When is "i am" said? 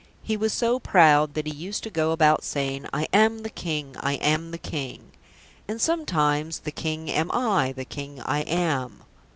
2.91-3.43, 3.99-4.49, 8.19-9.03